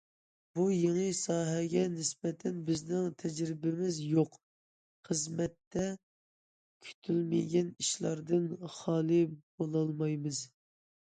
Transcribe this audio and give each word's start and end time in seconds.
بۇ 0.57 0.63
يېڭى 0.75 1.01
ساھەگە 1.17 1.83
نىسبەتەن 1.97 2.57
بىزنىڭ 2.69 3.05
تەجرىبىمىز 3.23 4.01
يوق، 4.15 4.39
خىزمەتتە 5.11 5.87
كۈتۈلمىگەن 6.89 7.73
ئىشلاردىن 7.85 8.53
خالىي 8.81 9.27
بولالمايمىز! 9.41 10.47